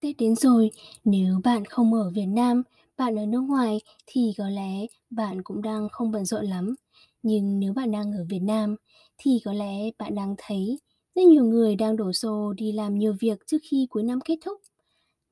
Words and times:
Tết 0.00 0.16
đến 0.18 0.36
rồi, 0.36 0.70
nếu 1.04 1.40
bạn 1.44 1.64
không 1.64 1.94
ở 1.94 2.10
Việt 2.10 2.26
Nam, 2.26 2.62
bạn 2.96 3.18
ở 3.18 3.26
nước 3.26 3.40
ngoài 3.40 3.80
thì 4.06 4.34
có 4.38 4.48
lẽ 4.48 4.86
bạn 5.10 5.42
cũng 5.42 5.62
đang 5.62 5.88
không 5.88 6.10
bận 6.10 6.24
rộn 6.24 6.44
lắm. 6.44 6.74
Nhưng 7.22 7.60
nếu 7.60 7.72
bạn 7.72 7.90
đang 7.90 8.12
ở 8.12 8.24
Việt 8.28 8.38
Nam 8.38 8.76
thì 9.18 9.40
có 9.44 9.52
lẽ 9.52 9.90
bạn 9.98 10.14
đang 10.14 10.34
thấy 10.38 10.78
rất 11.14 11.22
nhiều 11.22 11.44
người 11.44 11.76
đang 11.76 11.96
đổ 11.96 12.12
xô 12.12 12.52
đi 12.52 12.72
làm 12.72 12.98
nhiều 12.98 13.16
việc 13.20 13.46
trước 13.46 13.58
khi 13.70 13.86
cuối 13.90 14.02
năm 14.02 14.20
kết 14.24 14.36
thúc. 14.44 14.60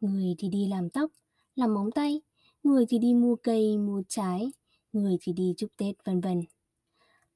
Người 0.01 0.35
thì 0.39 0.49
đi 0.49 0.67
làm 0.67 0.91
tóc, 0.91 1.11
làm 1.55 1.75
móng 1.75 1.91
tay, 1.91 2.21
người 2.63 2.87
thì 2.89 2.99
đi 2.99 3.15
mua 3.15 3.37
cây, 3.37 3.77
mua 3.77 4.03
trái, 4.09 4.53
người 4.93 5.17
thì 5.21 5.33
đi 5.33 5.55
chúc 5.57 5.71
Tết 5.77 5.95
vân 6.05 6.21
vân. 6.21 6.43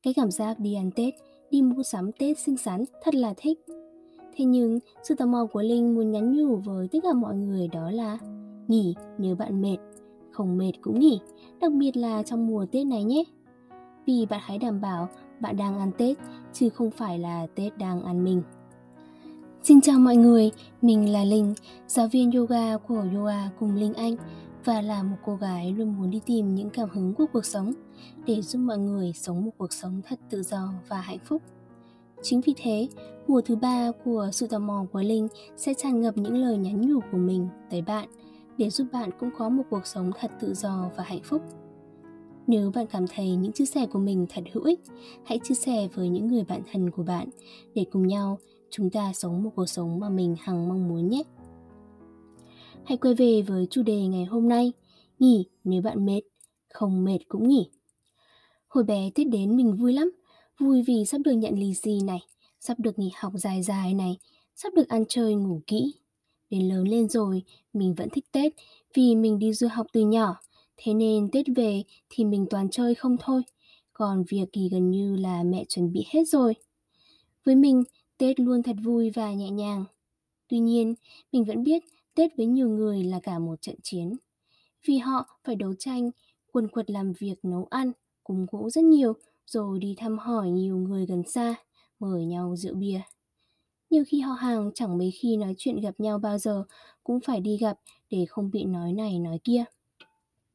Cái 0.03 0.15
cảm 0.15 0.31
giác 0.31 0.59
đi 0.59 0.75
ăn 0.75 0.91
Tết, 0.97 1.15
đi 1.51 1.63
mua 1.63 1.83
sắm 1.83 2.11
Tết 2.19 2.39
xinh 2.39 2.57
xắn 2.57 2.85
thật 3.03 3.15
là 3.15 3.35
thích. 3.37 3.59
Thế 4.37 4.45
nhưng, 4.45 4.79
sự 5.03 5.15
tò 5.15 5.27
mò 5.27 5.47
của 5.53 5.63
Linh 5.63 5.95
muốn 5.95 6.11
nhắn 6.11 6.37
nhủ 6.37 6.57
với 6.57 6.89
tất 6.93 6.99
cả 7.03 7.13
mọi 7.13 7.37
người 7.37 7.69
đó 7.69 7.91
là 7.91 8.19
nghỉ 8.69 8.95
nếu 9.19 9.37
bạn 9.37 9.63
mệt, 9.63 9.77
không 10.31 10.59
mệt 10.59 10.73
cũng 10.81 11.01
nghỉ, 11.01 11.21
đặc 11.61 11.73
biệt 11.73 11.97
là 11.97 12.23
trong 12.23 12.47
mùa 12.47 12.67
Tết 12.73 12.87
này 12.87 13.05
nhé. 13.05 13.25
Vì 14.07 14.27
bạn 14.31 14.41
hãy 14.43 14.59
đảm 14.59 14.81
bảo 14.81 15.09
bạn 15.41 15.57
đang 15.57 15.79
ăn 15.79 15.91
Tết 15.99 16.19
chứ 16.53 16.69
không 16.69 16.91
phải 16.91 17.19
là 17.19 17.47
Tết 17.55 17.79
đang 17.79 18.03
ăn 18.03 18.25
mình. 18.25 18.43
Xin 19.63 19.81
chào 19.81 19.99
mọi 19.99 20.17
người, 20.17 20.51
mình 20.83 21.13
là 21.13 21.25
Linh, 21.25 21.55
giáo 21.87 22.09
viên 22.09 22.33
yoga 22.33 22.77
của 22.77 23.05
Yoga 23.15 23.51
cùng 23.59 23.75
Linh 23.75 23.95
Anh 23.95 24.17
và 24.65 24.81
là 24.81 25.03
một 25.03 25.17
cô 25.25 25.37
gái 25.37 25.73
luôn 25.73 25.97
muốn 25.97 26.11
đi 26.11 26.21
tìm 26.27 26.55
những 26.55 26.71
cảm 26.71 26.89
hứng 26.93 27.15
của 27.15 27.27
cuộc 27.33 27.45
sống 27.45 27.73
để 28.27 28.43
giúp 28.43 28.59
mọi 28.59 28.79
người 28.79 29.13
sống 29.13 29.45
một 29.45 29.51
cuộc 29.59 29.73
sống 29.73 30.01
thật 30.09 30.19
tự 30.31 30.43
do 30.43 30.73
và 30.89 31.01
hạnh 31.01 31.19
phúc. 31.25 31.43
Chính 32.23 32.41
vì 32.41 32.55
thế, 32.57 32.89
mùa 33.27 33.41
thứ 33.41 33.57
ba 33.57 33.91
của 34.05 34.29
sự 34.33 34.47
tò 34.47 34.59
mò 34.59 34.87
của 34.93 35.03
Linh 35.03 35.29
sẽ 35.57 35.75
tràn 35.75 36.01
ngập 36.01 36.19
những 36.19 36.37
lời 36.37 36.57
nhắn 36.57 36.81
nhủ 36.81 37.01
của 37.13 37.19
mình 37.19 37.49
tới 37.71 37.83
bạn 37.83 38.09
để 38.59 38.71
giúp 38.71 38.87
bạn 38.93 39.11
cũng 39.21 39.31
có 39.37 39.49
một 39.49 39.63
cuộc 39.71 39.87
sống 39.87 40.11
thật 40.21 40.31
tự 40.41 40.55
do 40.55 40.91
và 40.97 41.05
hạnh 41.05 41.23
phúc. 41.25 41.43
Nếu 42.47 42.71
bạn 42.75 42.87
cảm 42.87 43.07
thấy 43.07 43.37
những 43.37 43.53
chia 43.53 43.65
sẻ 43.65 43.87
của 43.87 43.99
mình 43.99 44.27
thật 44.29 44.45
hữu 44.53 44.65
ích, 44.65 44.81
hãy 45.25 45.41
chia 45.45 45.55
sẻ 45.55 45.89
với 45.95 46.09
những 46.09 46.27
người 46.27 46.45
bạn 46.45 46.63
thân 46.73 46.91
của 46.91 47.03
bạn 47.03 47.29
để 47.75 47.85
cùng 47.93 48.07
nhau 48.07 48.39
chúng 48.71 48.91
ta 48.91 49.13
sống 49.15 49.43
một 49.43 49.51
cuộc 49.57 49.67
sống 49.67 50.01
mà 50.01 50.09
mình 50.09 50.37
hằng 50.41 50.69
mong 50.69 50.89
muốn 50.89 51.09
nhé. 51.09 51.23
Hãy 52.85 52.99
quay 52.99 53.15
về 53.15 53.43
với 53.43 53.67
chủ 53.71 53.83
đề 53.83 54.07
ngày 54.07 54.25
hôm 54.25 54.49
nay, 54.49 54.73
nghỉ 55.19 55.47
nếu 55.65 55.83
bạn 55.83 56.07
mệt, 56.07 56.21
không 56.75 57.05
mệt 57.05 57.19
cũng 57.29 57.49
nghỉ. 57.49 57.71
Hồi 58.69 58.85
bé 58.85 59.11
Tết 59.15 59.29
đến 59.29 59.57
mình 59.57 59.77
vui 59.77 59.93
lắm, 59.93 60.13
vui 60.63 60.83
vì 60.83 61.05
sắp 61.07 61.21
được 61.25 61.33
nhận 61.33 61.59
lì 61.59 61.75
xì 61.75 62.01
này, 62.01 62.19
sắp 62.61 62.81
được 62.81 62.99
nghỉ 62.99 63.11
học 63.15 63.33
dài 63.37 63.63
dài 63.63 63.95
này, 63.95 64.19
sắp 64.57 64.75
được 64.75 64.89
ăn 64.89 65.05
chơi 65.09 65.35
ngủ 65.35 65.61
kỹ. 65.67 65.95
Đến 66.51 66.69
lớn 66.69 66.89
lên 66.89 67.09
rồi, 67.09 67.43
mình 67.73 67.95
vẫn 67.95 68.09
thích 68.11 68.25
Tết 68.33 68.53
vì 68.95 69.15
mình 69.15 69.39
đi 69.39 69.53
du 69.53 69.69
học 69.69 69.87
từ 69.93 70.01
nhỏ, 70.01 70.37
thế 70.77 70.95
nên 70.95 71.31
Tết 71.31 71.47
về 71.57 71.83
thì 72.11 72.25
mình 72.25 72.47
toàn 72.51 72.71
chơi 72.71 72.95
không 72.95 73.17
thôi, 73.21 73.43
còn 73.93 74.25
việc 74.29 74.45
thì 74.53 74.69
gần 74.69 74.91
như 74.91 75.17
là 75.17 75.43
mẹ 75.43 75.65
chuẩn 75.69 75.93
bị 75.93 76.05
hết 76.11 76.29
rồi. 76.29 76.55
Với 77.45 77.57
mình, 77.57 77.83
Tết 78.19 78.41
luôn 78.41 78.63
thật 78.63 78.77
vui 78.85 79.11
và 79.11 79.33
nhẹ 79.33 79.51
nhàng. 79.51 79.85
Tuy 80.49 80.59
nhiên, 80.59 80.95
mình 81.33 81.45
vẫn 81.45 81.63
biết 81.63 81.83
Tết 82.15 82.37
với 82.37 82.47
nhiều 82.47 82.69
người 82.69 83.05
là 83.05 83.21
cả 83.21 83.39
một 83.39 83.63
trận 83.63 83.77
chiến. 83.83 84.17
Vì 84.87 84.99
họ 84.99 85.39
phải 85.45 85.57
đấu 85.57 85.75
tranh, 85.79 86.11
quần 86.53 86.69
quật 86.69 86.91
làm 86.91 87.13
việc 87.19 87.35
nấu 87.43 87.67
ăn, 87.71 87.93
cúng 88.25 88.47
gỗ 88.51 88.71
rất 88.71 88.85
nhiều, 88.85 89.13
rồi 89.53 89.79
đi 89.79 89.95
thăm 89.99 90.19
hỏi 90.19 90.51
nhiều 90.51 90.77
người 90.77 91.07
gần 91.07 91.23
xa, 91.27 91.55
mời 92.01 92.25
nhau 92.25 92.57
rượu 92.57 92.75
bia. 92.75 93.01
Nhiều 93.91 94.05
khi 94.09 94.21
họ 94.21 94.33
hàng 94.33 94.71
chẳng 94.75 94.99
mấy 94.99 95.11
khi 95.11 95.37
nói 95.37 95.55
chuyện 95.59 95.81
gặp 95.81 96.01
nhau 96.01 96.19
bao 96.19 96.39
giờ 96.39 96.65
cũng 97.05 97.21
phải 97.21 97.41
đi 97.41 97.57
gặp 97.57 97.79
để 98.11 98.25
không 98.29 98.51
bị 98.51 98.65
nói 98.65 98.93
này 98.93 99.19
nói 99.19 99.39
kia. 99.45 99.65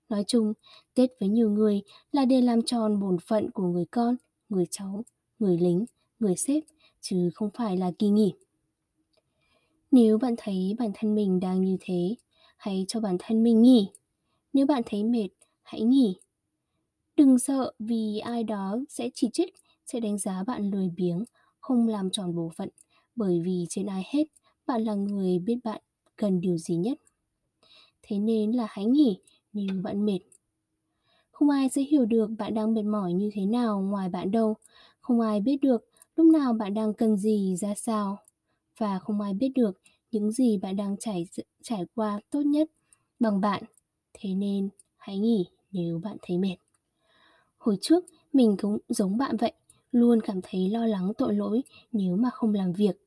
Nói 0.09 0.23
chung, 0.27 0.53
Tết 0.93 1.09
với 1.19 1.29
nhiều 1.29 1.49
người 1.49 1.81
là 2.11 2.25
để 2.25 2.41
làm 2.41 2.61
tròn 2.61 2.99
bổn 2.99 3.17
phận 3.27 3.51
của 3.51 3.63
người 3.63 3.85
con, 3.91 4.15
người 4.49 4.65
cháu, 4.71 5.03
người 5.39 5.57
lính, 5.57 5.85
người 6.19 6.35
sếp, 6.35 6.63
chứ 7.01 7.29
không 7.33 7.49
phải 7.53 7.77
là 7.77 7.91
kỳ 7.99 8.09
nghỉ. 8.09 8.33
Nếu 9.91 10.17
bạn 10.17 10.35
thấy 10.37 10.75
bản 10.79 10.91
thân 10.93 11.15
mình 11.15 11.39
đang 11.39 11.61
như 11.61 11.77
thế, 11.79 12.15
hãy 12.57 12.85
cho 12.87 12.99
bản 12.99 13.17
thân 13.19 13.43
mình 13.43 13.61
nghỉ. 13.61 13.89
Nếu 14.53 14.65
bạn 14.65 14.81
thấy 14.85 15.03
mệt, 15.03 15.29
hãy 15.63 15.81
nghỉ. 15.81 16.15
Đừng 17.17 17.39
sợ 17.39 17.71
vì 17.79 18.17
ai 18.19 18.43
đó 18.43 18.77
sẽ 18.89 19.09
chỉ 19.13 19.29
trích, 19.33 19.53
sẽ 19.85 19.99
đánh 19.99 20.17
giá 20.17 20.43
bạn 20.43 20.71
lười 20.71 20.89
biếng, 20.89 21.23
không 21.59 21.87
làm 21.87 22.09
tròn 22.11 22.35
bổn 22.35 22.49
phận, 22.57 22.69
bởi 23.15 23.41
vì 23.45 23.65
trên 23.69 23.85
ai 23.85 24.03
hết, 24.13 24.23
bạn 24.67 24.83
là 24.83 24.93
người 24.95 25.39
biết 25.39 25.57
bạn 25.63 25.81
cần 26.15 26.41
điều 26.41 26.57
gì 26.57 26.75
nhất. 26.75 26.99
Thế 28.01 28.19
nên 28.19 28.51
là 28.51 28.67
hãy 28.69 28.85
nghỉ 28.85 29.19
nếu 29.53 29.67
bạn 29.83 30.05
mệt. 30.05 30.19
Không 31.31 31.49
ai 31.49 31.69
sẽ 31.69 31.81
hiểu 31.81 32.05
được 32.05 32.29
bạn 32.37 32.53
đang 32.53 32.73
mệt 32.73 32.83
mỏi 32.83 33.13
như 33.13 33.29
thế 33.33 33.45
nào 33.45 33.81
ngoài 33.81 34.09
bạn 34.09 34.31
đâu. 34.31 34.55
Không 35.01 35.19
ai 35.21 35.39
biết 35.41 35.57
được 35.61 35.85
lúc 36.15 36.25
nào 36.33 36.53
bạn 36.53 36.73
đang 36.73 36.93
cần 36.93 37.17
gì 37.17 37.55
ra 37.59 37.73
sao 37.75 38.17
và 38.79 38.99
không 38.99 39.21
ai 39.21 39.33
biết 39.33 39.49
được 39.55 39.81
những 40.11 40.31
gì 40.31 40.57
bạn 40.57 40.75
đang 40.75 40.97
trải 40.99 41.27
trải 41.63 41.85
qua 41.95 42.19
tốt 42.29 42.41
nhất 42.41 42.69
bằng 43.19 43.41
bạn. 43.41 43.63
Thế 44.13 44.33
nên 44.35 44.69
hãy 44.97 45.17
nghỉ 45.19 45.45
nếu 45.71 45.99
bạn 46.03 46.17
thấy 46.21 46.37
mệt. 46.37 46.57
Hồi 47.57 47.77
trước 47.81 48.05
mình 48.33 48.55
cũng 48.61 48.77
giống 48.89 49.17
bạn 49.17 49.37
vậy, 49.37 49.51
luôn 49.91 50.21
cảm 50.21 50.39
thấy 50.43 50.69
lo 50.69 50.85
lắng 50.85 51.11
tội 51.17 51.33
lỗi 51.35 51.61
nếu 51.91 52.15
mà 52.15 52.29
không 52.33 52.53
làm 52.53 52.73
việc. 52.73 52.97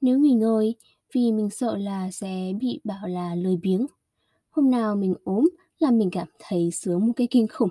Nếu 0.00 0.18
nghỉ 0.18 0.32
ngơi 0.32 0.74
vì 1.14 1.32
mình 1.32 1.50
sợ 1.50 1.76
là 1.76 2.10
sẽ 2.10 2.52
bị 2.60 2.80
bảo 2.84 3.08
là 3.08 3.34
lười 3.34 3.56
biếng. 3.56 3.86
Hôm 4.50 4.70
nào 4.70 4.96
mình 4.96 5.14
ốm 5.24 5.48
là 5.78 5.90
mình 5.90 6.10
cảm 6.12 6.28
thấy 6.38 6.70
sướng 6.72 7.06
một 7.06 7.12
cái 7.16 7.26
kinh 7.30 7.48
khủng. 7.48 7.70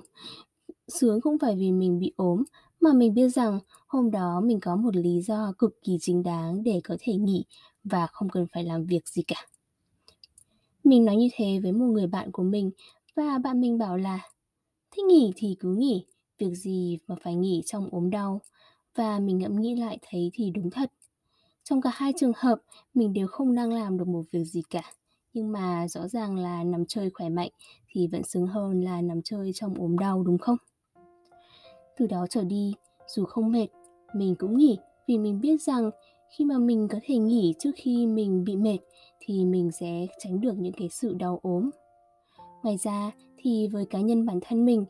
Sướng 0.88 1.22
không 1.22 1.40
phải 1.40 1.56
vì 1.56 1.72
mình 1.72 2.00
bị 2.00 2.14
ốm 2.16 2.44
mà 2.82 2.94
mình 2.94 3.14
biết 3.14 3.30
rằng 3.30 3.60
hôm 3.88 4.12
đó 4.12 4.42
mình 4.44 4.60
có 4.60 4.76
một 4.76 4.96
lý 4.96 5.22
do 5.22 5.54
cực 5.58 5.80
kỳ 5.84 5.98
chính 6.02 6.24
đáng 6.24 6.64
để 6.64 6.82
có 6.84 6.98
thể 7.00 7.14
nghỉ 7.16 7.46
và 7.84 8.08
không 8.08 8.30
cần 8.30 8.48
phải 8.54 8.64
làm 8.64 8.86
việc 8.86 9.10
gì 9.10 9.24
cả. 9.28 9.48
Mình 10.84 11.06
nói 11.06 11.16
như 11.16 11.30
thế 11.34 11.60
với 11.64 11.72
một 11.72 11.86
người 11.86 12.08
bạn 12.08 12.32
của 12.32 12.44
mình 12.44 12.72
và 13.16 13.38
bạn 13.44 13.62
mình 13.62 13.78
bảo 13.78 13.98
là 13.98 14.20
thích 14.92 15.06
nghỉ 15.06 15.32
thì 15.36 15.56
cứ 15.60 15.76
nghỉ, 15.76 16.06
việc 16.42 16.56
gì 16.56 16.98
mà 17.08 17.16
phải 17.24 17.36
nghỉ 17.36 17.62
trong 17.66 17.90
ốm 17.92 18.10
đau. 18.10 18.42
Và 18.96 19.20
mình 19.20 19.38
ngẫm 19.38 19.62
nghĩ 19.62 19.76
lại 19.76 19.98
thấy 20.10 20.32
thì 20.34 20.52
đúng 20.52 20.70
thật. 20.70 20.92
Trong 21.64 21.82
cả 21.82 21.90
hai 21.94 22.14
trường 22.18 22.32
hợp, 22.36 22.62
mình 22.94 23.14
đều 23.14 23.28
không 23.28 23.56
đang 23.56 23.74
làm 23.74 23.98
được 23.98 24.08
một 24.08 24.24
việc 24.32 24.44
gì 24.44 24.62
cả. 24.70 24.94
Nhưng 25.34 25.52
mà 25.52 25.88
rõ 25.88 26.08
ràng 26.08 26.38
là 26.38 26.64
nằm 26.64 26.86
chơi 26.86 27.10
khỏe 27.10 27.30
mạnh 27.30 27.50
thì 27.88 28.08
vẫn 28.08 28.24
xứng 28.24 28.48
hơn 28.48 28.82
là 28.82 29.02
nằm 29.02 29.22
chơi 29.22 29.52
trong 29.54 29.74
ốm 29.74 29.98
đau 29.98 30.24
đúng 30.24 30.38
không? 30.38 30.58
Từ 31.98 32.08
đó 32.08 32.26
trở 32.30 32.44
đi, 32.44 32.74
dù 33.08 33.26
không 33.26 33.52
mệt, 33.52 33.68
mình 34.16 34.36
cũng 34.40 34.58
nghỉ 34.58 34.78
vì 35.08 35.18
mình 35.18 35.42
biết 35.42 35.62
rằng 35.62 35.90
khi 36.38 36.46
mà 36.46 36.58
mình 36.58 36.88
có 36.88 37.00
thể 37.04 37.18
nghỉ 37.18 37.54
trước 37.60 37.72
khi 37.76 38.08
mình 38.08 38.44
bị 38.44 38.56
mệt 38.56 38.78
thì 39.20 39.46
mình 39.46 39.72
sẽ 39.72 40.08
tránh 40.20 40.42
được 40.42 40.58
những 40.58 40.74
cái 40.74 40.90
sự 40.90 41.14
đau 41.14 41.40
ốm. 41.44 41.70
Ngoài 42.64 42.78
ra 42.78 43.12
thì 43.38 43.68
với 43.68 43.86
cá 43.86 44.00
nhân 44.00 44.26
bản 44.26 44.40
thân 44.42 44.66
mình, 44.66 44.86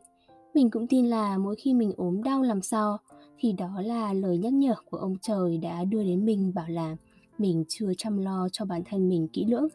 mình 0.54 0.70
cũng 0.70 0.88
tin 0.88 1.06
là 1.06 1.38
mỗi 1.38 1.56
khi 1.56 1.74
mình 1.74 1.94
ốm 1.98 2.24
đau 2.24 2.42
làm 2.42 2.62
sao 2.62 2.98
thì 3.40 3.54
đó 3.54 3.82
là 3.82 4.14
lời 4.14 4.38
nhắc 4.38 4.54
nhở 4.54 4.76
của 4.90 4.98
ông 4.98 5.16
trời 5.22 5.58
đã 5.58 5.84
đưa 5.84 6.04
đến 6.04 6.26
mình 6.26 6.54
bảo 6.54 6.68
là 6.70 6.96
mình 7.38 7.64
chưa 7.68 7.92
chăm 7.98 8.18
lo 8.18 8.48
cho 8.52 8.66
bản 8.66 8.82
thân 8.86 9.10
mình 9.10 9.28
kỹ 9.34 9.46
lưỡng. 9.46 9.68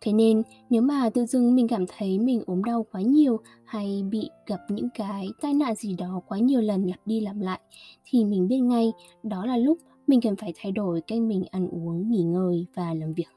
Thế 0.00 0.12
nên 0.12 0.42
nếu 0.70 0.82
mà 0.82 1.10
tự 1.10 1.26
dưng 1.26 1.54
mình 1.54 1.68
cảm 1.68 1.84
thấy 1.98 2.18
mình 2.18 2.42
ốm 2.46 2.64
đau 2.64 2.86
quá 2.92 3.00
nhiều 3.00 3.40
hay 3.64 4.02
bị 4.10 4.30
gặp 4.46 4.60
những 4.68 4.88
cái 4.94 5.28
tai 5.40 5.54
nạn 5.54 5.74
gì 5.74 5.94
đó 5.98 6.20
quá 6.28 6.38
nhiều 6.38 6.60
lần 6.60 6.86
lặp 6.86 7.00
đi 7.06 7.20
lặp 7.20 7.36
lại 7.40 7.60
thì 8.04 8.24
mình 8.24 8.48
biết 8.48 8.58
ngay 8.58 8.92
đó 9.22 9.46
là 9.46 9.56
lúc 9.56 9.78
mình 10.06 10.20
cần 10.20 10.36
phải 10.36 10.52
thay 10.56 10.72
đổi 10.72 11.00
cách 11.06 11.20
mình 11.20 11.44
ăn 11.50 11.68
uống, 11.68 12.10
nghỉ 12.10 12.22
ngơi 12.22 12.66
và 12.74 12.94
làm 12.94 13.12
việc. 13.12 13.28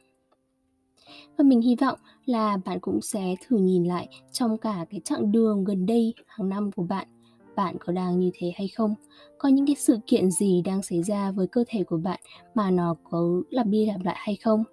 Và 1.37 1.43
mình 1.43 1.61
hy 1.61 1.75
vọng 1.75 1.99
là 2.25 2.57
bạn 2.65 2.79
cũng 2.79 3.01
sẽ 3.01 3.35
thử 3.47 3.57
nhìn 3.57 3.83
lại 3.83 4.09
trong 4.31 4.57
cả 4.57 4.85
cái 4.89 5.01
chặng 5.03 5.31
đường 5.31 5.63
gần 5.63 5.85
đây 5.85 6.13
hàng 6.27 6.49
năm 6.49 6.71
của 6.71 6.83
bạn. 6.83 7.07
Bạn 7.55 7.77
có 7.79 7.93
đang 7.93 8.19
như 8.19 8.31
thế 8.33 8.51
hay 8.55 8.67
không? 8.67 8.95
Có 9.37 9.49
những 9.49 9.65
cái 9.65 9.75
sự 9.75 9.99
kiện 10.07 10.31
gì 10.31 10.61
đang 10.65 10.81
xảy 10.81 11.03
ra 11.03 11.31
với 11.31 11.47
cơ 11.47 11.63
thể 11.67 11.83
của 11.83 11.97
bạn 11.97 12.19
mà 12.55 12.71
nó 12.71 12.95
có 13.03 13.41
lặp 13.49 13.67
đi 13.67 13.85
lặp 13.85 14.03
lại 14.03 14.15
hay 14.19 14.35
không? 14.35 14.63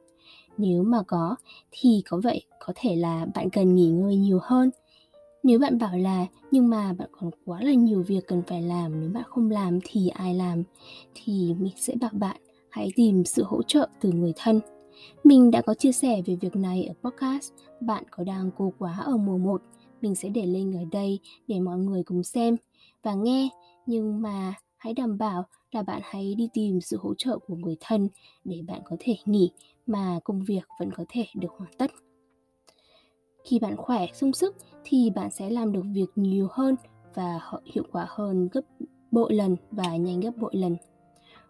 Nếu 0.59 0.83
mà 0.83 1.03
có, 1.07 1.37
thì 1.71 2.03
có 2.11 2.21
vậy 2.25 2.43
có 2.67 2.73
thể 2.77 2.97
là 2.97 3.27
bạn 3.35 3.51
cần 3.51 3.75
nghỉ 3.75 3.91
ngơi 3.91 4.17
nhiều 4.17 4.39
hơn. 4.43 4.71
Nếu 5.43 5.59
bạn 5.59 5.79
bảo 5.79 5.99
là, 5.99 6.27
nhưng 6.51 6.69
mà 6.69 6.93
bạn 6.93 7.09
còn 7.13 7.31
quá 7.45 7.63
là 7.63 7.73
nhiều 7.73 8.03
việc 8.03 8.27
cần 8.27 8.43
phải 8.47 8.63
làm, 8.63 9.01
nếu 9.01 9.11
bạn 9.15 9.25
không 9.27 9.51
làm 9.51 9.79
thì 9.85 10.09
ai 10.09 10.35
làm? 10.35 10.63
thì 11.15 11.55
mình 11.59 11.73
sẽ 11.77 11.95
bảo 12.01 12.11
bạn 12.13 12.37
hãy 12.71 12.91
tìm 12.97 13.25
sự 13.25 13.45
hỗ 13.45 13.63
trợ 13.63 13.89
từ 14.01 14.13
người 14.13 14.33
thân 14.37 14.61
mình 15.25 15.51
đã 15.51 15.63
có 15.63 15.75
chia 15.75 15.93
sẻ 15.93 16.23
về 16.27 16.37
việc 16.41 16.57
này 16.57 16.85
ở 16.85 16.95
podcast 17.11 17.53
bạn 17.81 18.05
có 18.11 18.25
đang 18.25 18.51
cô 18.57 18.73
quá 18.79 19.03
ở 19.07 19.17
mùa 19.17 19.39
1 19.39 19.63
mình 20.01 20.15
sẽ 20.15 20.29
để 20.29 20.47
link 20.47 20.75
ở 20.75 20.85
đây 20.93 21.19
để 21.49 21.61
mọi 21.61 21.79
người 21.79 22.03
cùng 22.03 22.23
xem 22.23 22.57
và 23.03 23.15
nghe 23.15 23.49
nhưng 23.87 24.23
mà 24.23 24.55
hãy 24.77 24.95
đảm 24.95 25.19
bảo 25.19 25.45
là 25.73 25.83
bạn 25.83 26.01
hãy 26.05 26.35
đi 26.35 26.49
tìm 26.53 26.81
sự 26.81 26.99
hỗ 27.01 27.15
trợ 27.15 27.39
của 27.39 27.55
người 27.55 27.77
thân 27.81 28.09
để 28.45 28.63
bạn 28.67 28.81
có 28.85 28.97
thể 29.01 29.17
nghỉ 29.25 29.51
mà 29.87 30.21
công 30.25 30.45
việc 30.45 30.63
vẫn 30.79 30.91
có 30.97 31.05
thể 31.09 31.25
được 31.35 31.53
hoàn 31.59 31.71
tất. 31.79 31.91
Khi 33.45 33.59
bạn 33.59 33.77
khỏe, 33.77 34.07
sung 34.15 34.33
sức 34.33 34.57
thì 34.85 35.11
bạn 35.11 35.31
sẽ 35.31 35.51
làm 35.51 35.73
được 35.73 35.83
việc 35.93 36.07
nhiều 36.17 36.49
hơn 36.51 36.75
và 37.15 37.41
hiệu 37.65 37.85
quả 37.93 38.07
hơn 38.09 38.49
gấp 38.53 38.61
bội 39.11 39.35
lần 39.35 39.57
và 39.71 39.97
nhanh 39.97 40.21
gấp 40.21 40.31
bội 40.37 40.51
lần. 40.55 40.77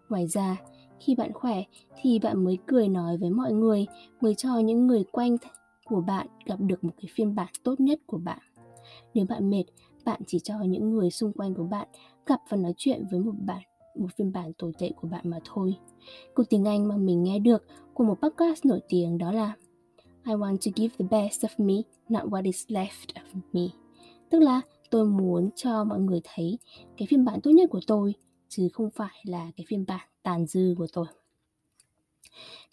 Ngoài 0.09 0.27
ra, 0.27 0.57
khi 1.01 1.15
bạn 1.15 1.33
khỏe 1.33 1.63
thì 2.01 2.19
bạn 2.19 2.45
mới 2.45 2.59
cười 2.67 2.89
nói 2.89 3.17
với 3.17 3.31
mọi 3.31 3.53
người, 3.53 3.87
mới 4.21 4.35
cho 4.35 4.59
những 4.59 4.87
người 4.87 5.05
quanh 5.13 5.37
của 5.85 6.01
bạn 6.01 6.27
gặp 6.45 6.57
được 6.61 6.85
một 6.85 6.93
cái 6.97 7.11
phiên 7.15 7.35
bản 7.35 7.49
tốt 7.65 7.81
nhất 7.81 8.01
của 8.07 8.19
bạn. 8.19 8.39
Nếu 9.15 9.27
bạn 9.29 9.51
mệt, 9.51 9.65
bạn 10.05 10.21
chỉ 10.27 10.39
cho 10.39 10.55
những 10.61 10.91
người 10.91 11.11
xung 11.11 11.33
quanh 11.33 11.55
của 11.55 11.65
bạn 11.65 11.89
gặp 12.27 12.41
và 12.49 12.57
nói 12.57 12.75
chuyện 12.77 13.05
với 13.11 13.21
một 13.21 13.35
bạn 13.47 13.63
một 13.99 14.09
phiên 14.17 14.33
bản 14.33 14.53
tồi 14.53 14.73
tệ 14.79 14.91
của 14.97 15.09
bạn 15.09 15.31
mà 15.31 15.39
thôi. 15.45 15.77
Câu 16.35 16.47
tiếng 16.51 16.65
Anh 16.65 16.89
mà 16.89 16.97
mình 16.97 17.23
nghe 17.23 17.39
được 17.39 17.65
của 17.95 18.05
một 18.05 18.19
podcast 18.23 18.65
nổi 18.65 18.81
tiếng 18.89 19.19
đó 19.19 19.33
là 19.33 19.55
I 20.27 20.33
want 20.33 20.57
to 20.57 20.71
give 20.77 20.95
the 20.99 21.07
best 21.11 21.45
of 21.45 21.67
me, 21.67 21.75
not 22.09 22.25
what 22.25 22.45
is 22.45 22.67
left 22.69 23.07
of 23.15 23.41
me. 23.53 23.63
Tức 24.31 24.41
là 24.41 24.61
tôi 24.91 25.05
muốn 25.07 25.51
cho 25.57 25.85
mọi 25.85 26.01
người 26.01 26.21
thấy 26.25 26.59
cái 26.97 27.07
phiên 27.11 27.25
bản 27.25 27.41
tốt 27.41 27.51
nhất 27.51 27.71
của 27.71 27.81
tôi 27.87 28.15
chứ 28.49 28.69
không 28.73 28.91
phải 28.91 29.23
là 29.25 29.51
cái 29.57 29.65
phiên 29.69 29.85
bản 29.89 30.09
tàn 30.27 30.47
dư 30.47 30.75
của 30.79 30.87
tôi. 30.93 31.07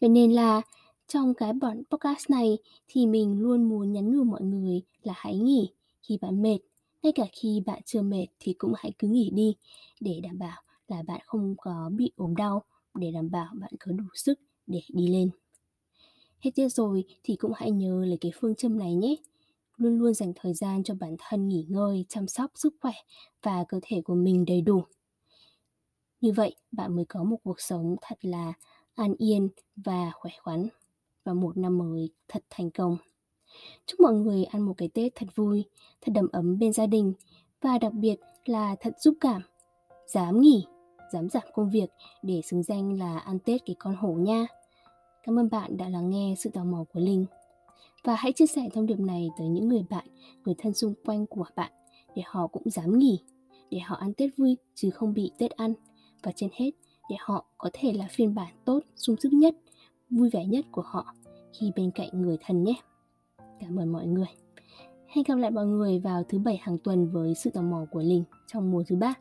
Vậy 0.01 0.09
nên 0.09 0.31
là 0.31 0.61
trong 1.07 1.33
cái 1.33 1.53
bản 1.53 1.83
podcast 1.91 2.29
này 2.29 2.57
thì 2.87 3.05
mình 3.05 3.41
luôn 3.41 3.69
muốn 3.69 3.91
nhắn 3.91 4.11
nhủ 4.11 4.23
mọi 4.23 4.41
người 4.41 4.81
là 5.03 5.13
hãy 5.17 5.37
nghỉ 5.37 5.73
khi 6.01 6.17
bạn 6.21 6.41
mệt. 6.41 6.57
Ngay 7.03 7.11
cả 7.11 7.23
khi 7.31 7.63
bạn 7.65 7.81
chưa 7.85 8.01
mệt 8.01 8.25
thì 8.39 8.53
cũng 8.53 8.73
hãy 8.77 8.91
cứ 8.99 9.07
nghỉ 9.07 9.29
đi 9.33 9.55
để 9.99 10.19
đảm 10.23 10.39
bảo 10.39 10.61
là 10.87 11.03
bạn 11.03 11.21
không 11.25 11.55
có 11.57 11.89
bị 11.93 12.11
ốm 12.15 12.35
đau 12.35 12.63
để 12.93 13.11
đảm 13.11 13.31
bảo 13.31 13.53
bạn 13.59 13.71
có 13.79 13.91
đủ 13.91 14.03
sức 14.13 14.39
để 14.67 14.81
đi 14.89 15.07
lên. 15.07 15.29
Hết 16.39 16.51
tiết 16.55 16.69
rồi 16.69 17.03
thì 17.23 17.35
cũng 17.35 17.51
hãy 17.55 17.71
nhớ 17.71 18.05
lấy 18.05 18.17
cái 18.21 18.31
phương 18.35 18.55
châm 18.55 18.79
này 18.79 18.95
nhé. 18.95 19.15
Luôn 19.77 19.99
luôn 19.99 20.13
dành 20.13 20.33
thời 20.35 20.53
gian 20.53 20.83
cho 20.83 20.95
bản 20.99 21.15
thân 21.19 21.47
nghỉ 21.47 21.65
ngơi, 21.69 22.05
chăm 22.09 22.27
sóc 22.27 22.51
sức 22.55 22.75
khỏe 22.81 22.93
và 23.43 23.63
cơ 23.69 23.79
thể 23.83 24.01
của 24.01 24.15
mình 24.15 24.45
đầy 24.45 24.61
đủ. 24.61 24.83
Như 26.23 26.31
vậy, 26.31 26.55
bạn 26.71 26.95
mới 26.95 27.05
có 27.05 27.23
một 27.23 27.37
cuộc 27.43 27.61
sống 27.61 27.95
thật 28.01 28.17
là 28.21 28.53
an 28.95 29.13
yên 29.17 29.49
và 29.75 30.11
khỏe 30.15 30.31
khoắn 30.43 30.67
và 31.23 31.33
một 31.33 31.57
năm 31.57 31.77
mới 31.77 32.09
thật 32.27 32.43
thành 32.49 32.71
công. 32.71 32.97
Chúc 33.85 33.99
mọi 33.99 34.13
người 34.13 34.43
ăn 34.43 34.61
một 34.61 34.73
cái 34.77 34.89
Tết 34.93 35.15
thật 35.15 35.25
vui, 35.35 35.65
thật 36.01 36.11
đầm 36.15 36.27
ấm 36.31 36.59
bên 36.59 36.73
gia 36.73 36.85
đình 36.85 37.13
và 37.61 37.77
đặc 37.77 37.93
biệt 37.93 38.15
là 38.45 38.75
thật 38.79 38.93
giúp 38.99 39.17
cảm, 39.21 39.41
dám 40.07 40.41
nghỉ, 40.41 40.65
dám 41.13 41.29
giảm 41.29 41.43
công 41.53 41.69
việc 41.69 41.87
để 42.21 42.41
xứng 42.41 42.63
danh 42.63 42.99
là 42.99 43.17
ăn 43.19 43.39
Tết 43.39 43.61
cái 43.65 43.75
con 43.79 43.95
hổ 43.95 44.13
nha. 44.13 44.45
Cảm 45.23 45.39
ơn 45.39 45.49
bạn 45.49 45.77
đã 45.77 45.89
lắng 45.89 46.09
nghe 46.09 46.35
sự 46.37 46.49
tò 46.49 46.63
mò 46.63 46.83
của 46.93 46.99
Linh. 46.99 47.25
Và 48.03 48.15
hãy 48.15 48.31
chia 48.31 48.47
sẻ 48.47 48.69
thông 48.73 48.85
điệp 48.85 48.99
này 48.99 49.29
tới 49.37 49.47
những 49.47 49.67
người 49.67 49.85
bạn, 49.89 50.07
người 50.45 50.55
thân 50.57 50.73
xung 50.73 50.93
quanh 51.05 51.25
của 51.25 51.45
bạn 51.55 51.71
để 52.15 52.21
họ 52.25 52.47
cũng 52.47 52.69
dám 52.69 52.99
nghỉ, 52.99 53.19
để 53.69 53.79
họ 53.79 53.95
ăn 53.95 54.13
Tết 54.13 54.29
vui 54.37 54.57
chứ 54.75 54.89
không 54.89 55.13
bị 55.13 55.31
Tết 55.37 55.51
ăn 55.51 55.73
và 56.23 56.31
trên 56.35 56.49
hết 56.53 56.71
để 57.09 57.15
họ 57.19 57.45
có 57.57 57.69
thể 57.73 57.93
là 57.93 58.07
phiên 58.11 58.35
bản 58.35 58.53
tốt, 58.65 58.79
sung 58.95 59.15
sức 59.19 59.33
nhất, 59.33 59.55
vui 60.09 60.29
vẻ 60.29 60.45
nhất 60.45 60.65
của 60.71 60.83
họ 60.85 61.15
khi 61.59 61.71
bên 61.75 61.91
cạnh 61.91 62.21
người 62.21 62.37
thân 62.45 62.63
nhé. 62.63 62.73
Cảm 63.59 63.79
ơn 63.79 63.91
mọi 63.91 64.05
người. 64.07 64.27
Hẹn 65.07 65.23
gặp 65.27 65.35
lại 65.35 65.51
mọi 65.51 65.65
người 65.65 65.99
vào 65.99 66.23
thứ 66.29 66.39
bảy 66.39 66.57
hàng 66.57 66.77
tuần 66.77 67.11
với 67.11 67.35
sự 67.35 67.49
tò 67.49 67.61
mò 67.61 67.85
của 67.91 68.01
Linh 68.01 68.23
trong 68.47 68.71
mùa 68.71 68.83
thứ 68.87 68.95
ba. 68.95 69.13